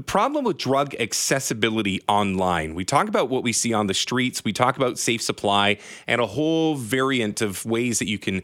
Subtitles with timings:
[0.00, 2.74] The problem with drug accessibility online.
[2.74, 5.76] We talk about what we see on the streets, we talk about safe supply
[6.06, 8.42] and a whole variant of ways that you can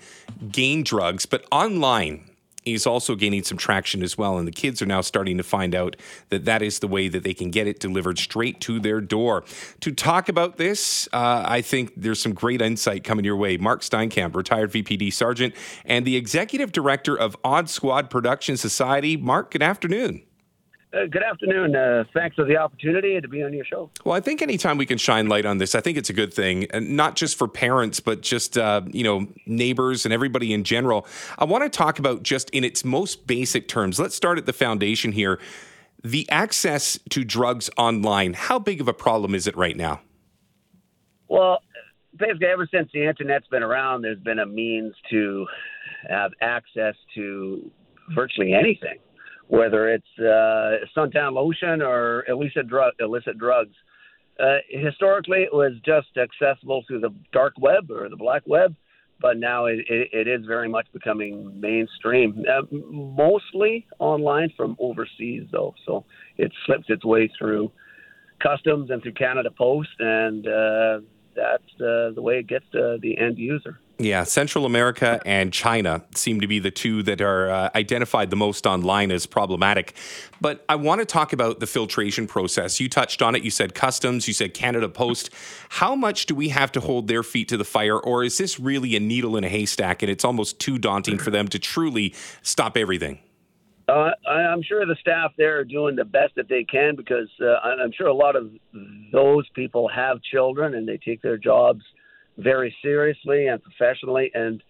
[0.52, 2.28] gain drugs, but online
[2.66, 4.36] is also gaining some traction as well.
[4.36, 5.96] And the kids are now starting to find out
[6.28, 9.42] that that is the way that they can get it delivered straight to their door.
[9.80, 13.56] To talk about this, uh, I think there's some great insight coming your way.
[13.56, 15.54] Mark Steinkampf, retired VPD sergeant
[15.86, 19.16] and the executive director of Odd Squad Production Society.
[19.16, 20.22] Mark, good afternoon.
[20.96, 21.76] Uh, good afternoon.
[21.76, 23.90] Uh, thanks for the opportunity to be on your show.
[24.04, 26.32] Well, I think anytime we can shine light on this, I think it's a good
[26.32, 30.64] thing, and not just for parents, but just uh, you know neighbors and everybody in
[30.64, 31.06] general.
[31.38, 34.00] I want to talk about just in its most basic terms.
[34.00, 35.38] Let's start at the foundation here.
[36.02, 38.32] The access to drugs online.
[38.32, 40.00] How big of a problem is it right now?
[41.28, 41.58] Well,
[42.16, 45.46] basically, ever since the internet's been around, there's been a means to
[46.08, 47.70] have access to
[48.14, 48.98] virtually anything
[49.48, 53.74] whether it's uh, suntan lotion or illicit, drug, illicit drugs.
[54.38, 58.74] Uh, historically, it was just accessible through the dark web or the black web,
[59.20, 62.44] but now it, it, it is very much becoming mainstream.
[62.50, 66.04] Uh, mostly online from overseas, though, so
[66.36, 67.70] it slips its way through
[68.42, 71.00] customs and through Canada Post, and uh,
[71.34, 73.80] that's uh, the way it gets to the end user.
[73.98, 78.36] Yeah, Central America and China seem to be the two that are uh, identified the
[78.36, 79.94] most online as problematic.
[80.38, 82.78] But I want to talk about the filtration process.
[82.78, 83.42] You touched on it.
[83.42, 85.30] You said customs, you said Canada Post.
[85.70, 88.60] How much do we have to hold their feet to the fire, or is this
[88.60, 92.14] really a needle in a haystack and it's almost too daunting for them to truly
[92.42, 93.18] stop everything?
[93.88, 97.54] Uh, I'm sure the staff there are doing the best that they can because uh,
[97.62, 98.50] I'm sure a lot of
[99.10, 101.82] those people have children and they take their jobs
[102.38, 104.62] very seriously and professionally, and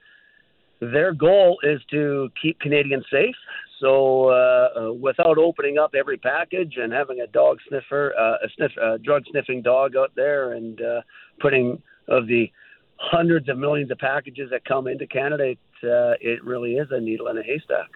[0.80, 3.34] their goal is to keep Canadians safe.
[3.80, 8.48] So, uh, uh, without opening up every package and having a dog sniffer, uh, a
[8.56, 11.02] sniff, uh, drug sniffing dog out there, and uh,
[11.40, 12.50] putting of the
[12.96, 17.00] hundreds of millions of packages that come into Canada, it, uh, it really is a
[17.00, 17.88] needle in a haystack.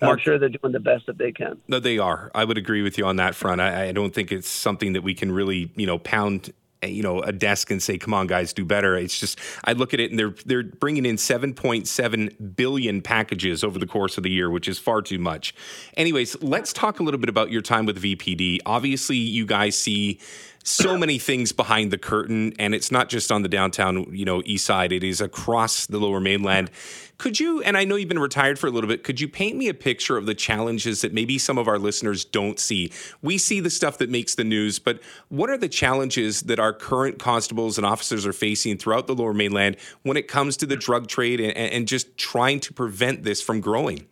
[0.00, 1.60] Mark, I'm sure they're doing the best that they can.
[1.68, 2.30] No, they are.
[2.34, 3.60] I would agree with you on that front.
[3.60, 6.52] I, I don't think it's something that we can really, you know, pound
[6.90, 8.96] you know a desk and say come on guys do better.
[8.96, 13.78] It's just i look at it and they're they're bringing in 7.7 billion packages over
[13.78, 15.54] the course of the year which is far too much.
[15.96, 20.18] Anyways let's talk a little bit about your time with vpd obviously you guys see
[20.66, 24.42] so many things behind the curtain, and it's not just on the downtown, you know,
[24.44, 24.90] east side.
[24.90, 26.72] It is across the Lower Mainland.
[27.18, 27.62] Could you?
[27.62, 29.04] And I know you've been retired for a little bit.
[29.04, 32.24] Could you paint me a picture of the challenges that maybe some of our listeners
[32.24, 32.90] don't see?
[33.22, 36.72] We see the stuff that makes the news, but what are the challenges that our
[36.72, 40.76] current constables and officers are facing throughout the Lower Mainland when it comes to the
[40.76, 44.06] drug trade and, and just trying to prevent this from growing?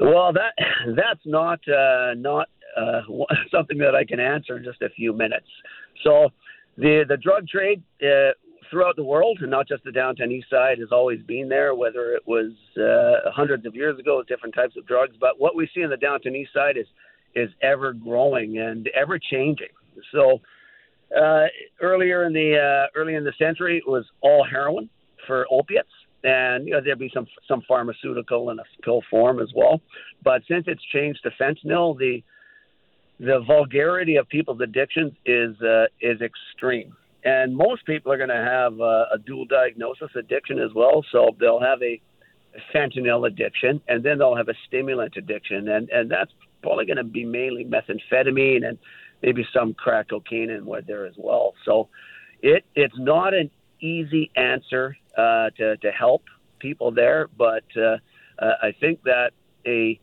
[0.00, 0.54] Well, that
[0.96, 3.02] that's not uh, not uh,
[3.50, 5.46] something that I can answer in just a few minutes.
[6.04, 6.30] So,
[6.76, 8.32] the the drug trade uh,
[8.70, 11.74] throughout the world, and not just the downtown east side, has always been there.
[11.74, 15.54] Whether it was uh, hundreds of years ago, with different types of drugs, but what
[15.56, 16.86] we see in the downtown east side is
[17.34, 19.68] is ever growing and ever changing.
[20.12, 20.40] So,
[21.16, 21.46] uh,
[21.80, 24.88] earlier in the uh, early in the century, it was all heroin
[25.26, 25.88] for opiates
[26.24, 29.80] and you know there'd be some some pharmaceutical in a pill form as well.
[30.22, 32.22] But since it's changed to fentanyl, the
[33.22, 38.34] the vulgarity of people's addictions is uh, is extreme, and most people are going to
[38.34, 41.04] have uh, a dual diagnosis addiction as well.
[41.12, 42.00] So they'll have a
[42.74, 46.32] fentanyl addiction, and then they'll have a stimulant addiction, and and that's
[46.62, 48.76] probably going to be mainly methamphetamine and
[49.22, 51.54] maybe some crack cocaine in there as well.
[51.64, 51.88] So
[52.42, 53.50] it it's not an
[53.80, 56.24] easy answer uh, to to help
[56.58, 57.98] people there, but uh,
[58.40, 59.30] uh, I think that
[59.64, 60.00] a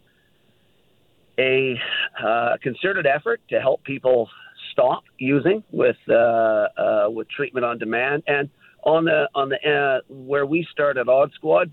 [1.40, 1.80] a
[2.22, 4.30] uh, concerted effort to help people
[4.72, 8.50] stop using with uh, uh, with treatment on demand, and
[8.84, 11.72] on the on the uh, where we started Odd Squad,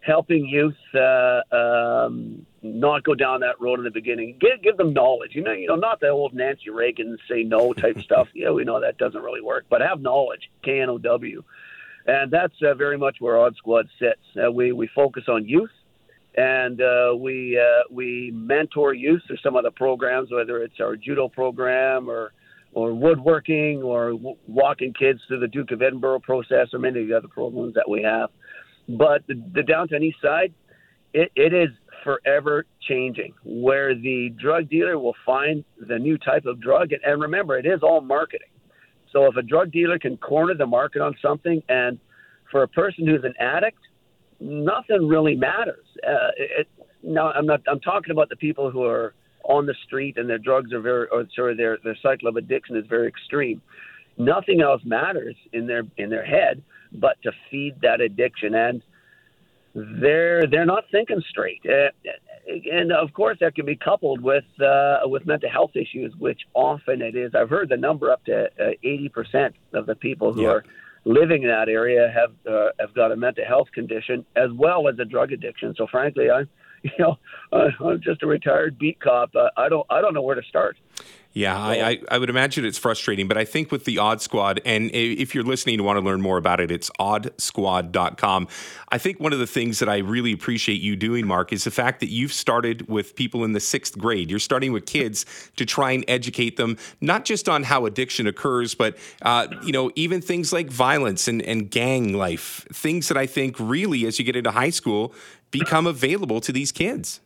[0.00, 4.36] helping youth uh, um, not go down that road in the beginning.
[4.38, 5.34] Give give them knowledge.
[5.34, 8.28] You know, you know, not the old Nancy Reagan say no type stuff.
[8.34, 10.50] Yeah, we know that doesn't really work, but have knowledge.
[10.62, 11.42] K N O W.
[12.04, 14.52] And that's uh, very much where Odd Squad sits.
[14.52, 15.70] we we focus on youth
[16.36, 20.96] and uh, we uh, we mentor youth through some of the programs, whether it's our
[20.96, 22.32] judo program or
[22.72, 27.08] or woodworking or w- walking kids through the Duke of Edinburgh process or many of
[27.08, 28.30] the other programs that we have.
[28.88, 30.54] But the, the downtown east side,
[31.12, 31.68] it, it is
[32.02, 37.20] forever changing, where the drug dealer will find the new type of drug, and, and
[37.20, 38.48] remember, it is all marketing.
[39.12, 41.98] So if a drug dealer can corner the market on something, and
[42.50, 43.78] for a person who's an addict
[44.42, 45.86] nothing really matters.
[46.06, 46.68] Uh, it,
[47.02, 47.62] no, I'm not.
[47.66, 51.08] I'm talking about the people who are on the street and their drugs are very,
[51.10, 53.60] or sorry, their their cycle of addiction is very extreme.
[54.18, 56.62] Nothing else matters in their in their head
[56.92, 58.82] but to feed that addiction, and
[59.74, 61.62] they're they're not thinking straight.
[61.64, 61.90] Uh,
[62.70, 67.00] and of course, that can be coupled with uh, with mental health issues, which often
[67.00, 67.34] it is.
[67.34, 70.48] I've heard the number up to uh, eighty percent of the people who yeah.
[70.48, 70.64] are
[71.04, 74.98] living in that area have uh, have got a mental health condition as well as
[74.98, 75.74] a drug addiction.
[75.76, 76.40] So frankly, I
[76.82, 77.18] you know
[77.52, 79.34] uh, I'm just a retired beat cop.
[79.34, 80.76] Uh, I don't I don't know where to start.
[81.34, 84.90] Yeah, I, I, would imagine it's frustrating, but I think with the Odd Squad, and
[84.92, 88.48] if you're listening and want to learn more about it, it's oddsquad.com.
[88.90, 91.70] I think one of the things that I really appreciate you doing, Mark, is the
[91.70, 94.28] fact that you've started with people in the sixth grade.
[94.28, 95.24] You're starting with kids
[95.56, 99.90] to try and educate them, not just on how addiction occurs, but, uh, you know,
[99.94, 104.24] even things like violence and, and gang life, things that I think really, as you
[104.26, 105.14] get into high school,
[105.50, 107.20] become available to these kids.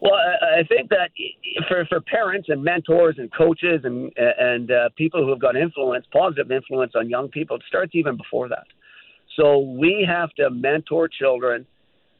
[0.00, 1.10] Well, I think that
[1.68, 6.04] for for parents and mentors and coaches and and uh, people who have got influence,
[6.12, 8.66] positive influence on young people, it starts even before that.
[9.36, 11.66] So we have to mentor children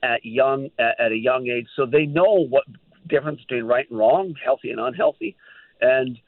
[0.03, 2.65] at young at a young age, so they know what
[3.09, 5.37] difference between right and wrong, healthy and unhealthy,
[5.81, 6.19] and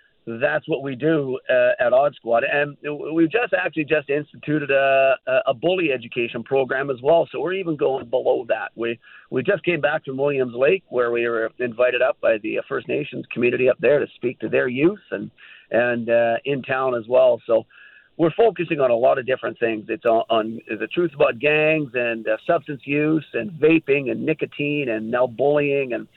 [0.41, 2.77] that's what we do uh, at Odd Squad, and
[3.15, 5.17] we've just actually just instituted a,
[5.47, 7.29] a bully education program as well.
[7.31, 8.71] So we're even going below that.
[8.75, 8.99] We
[9.31, 12.89] we just came back from Williams Lake, where we were invited up by the First
[12.89, 15.31] Nations community up there to speak to their youth and
[15.71, 17.41] and uh, in town as well.
[17.47, 17.65] So
[18.17, 19.87] we're focusing on a lot of different things.
[19.89, 24.89] It's on, on the truth about gangs and uh, substance use and vaping and nicotine
[24.89, 26.09] and now bullying and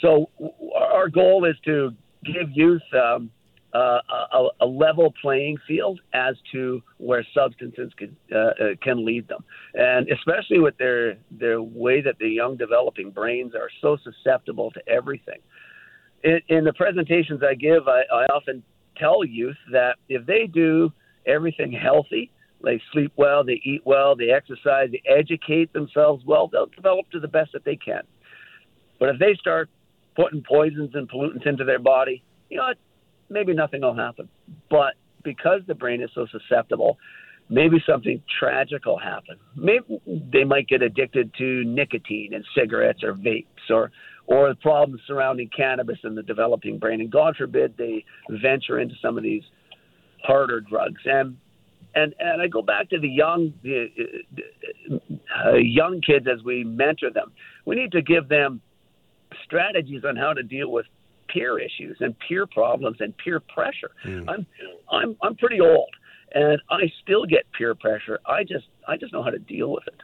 [0.00, 0.28] so
[0.76, 1.92] our goal is to
[2.24, 3.30] give youth um,
[3.74, 3.98] uh,
[4.32, 9.44] a, a, level playing field as to where substances can, uh, uh, can lead them,
[9.74, 14.88] and especially with their their way that the young developing brains are so susceptible to
[14.88, 15.40] everything.
[16.22, 18.62] In, in the presentations I give, I, I often
[18.96, 20.92] tell youth that if they do
[21.26, 22.30] everything healthy,
[22.62, 27.18] they sleep well, they eat well, they exercise, they educate themselves well, they'll develop to
[27.18, 28.02] the best that they can.
[29.00, 29.68] But if they start
[30.14, 32.72] putting poisons and pollutants into their body, you know,
[33.34, 34.28] maybe nothing will happen.
[34.70, 36.96] But because the brain is so susceptible,
[37.50, 39.36] maybe something tragic will happen.
[39.56, 40.00] Maybe
[40.32, 43.90] they might get addicted to nicotine and cigarettes or vapes or
[44.26, 47.02] or the problems surrounding cannabis in the developing brain.
[47.02, 49.42] And God forbid they venture into some of these
[50.22, 51.02] harder drugs.
[51.04, 51.36] And
[51.94, 53.88] and and I go back to the young the,
[55.44, 57.32] uh, young kids as we mentor them.
[57.66, 58.60] We need to give them
[59.44, 60.86] strategies on how to deal with
[61.34, 63.90] peer issues and peer problems and peer pressure.
[64.04, 64.28] Mm.
[64.28, 64.46] I'm
[64.90, 65.90] I'm I'm pretty old
[66.34, 68.18] and I still get peer pressure.
[68.26, 70.00] I just I just know how to deal with it.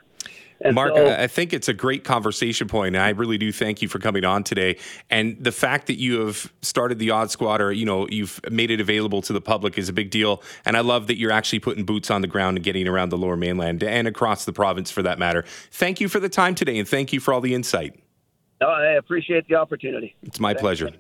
[0.62, 3.80] And Mark, so, I think it's a great conversation point, and I really do thank
[3.80, 4.76] you for coming on today.
[5.08, 8.70] And the fact that you have started the Odd Squad, or you know, you've made
[8.70, 10.42] it available to the public, is a big deal.
[10.66, 13.16] And I love that you're actually putting boots on the ground and getting around the
[13.16, 15.46] Lower Mainland and across the province, for that matter.
[15.70, 17.98] Thank you for the time today, and thank you for all the insight.
[18.60, 20.14] I appreciate the opportunity.
[20.22, 20.60] It's my Thanks.
[20.60, 20.90] pleasure.